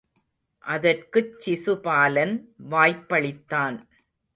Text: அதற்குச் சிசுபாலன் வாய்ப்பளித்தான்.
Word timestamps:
அதற்குச் 0.65 1.31
சிசுபாலன் 1.45 2.35
வாய்ப்பளித்தான். 2.71 3.77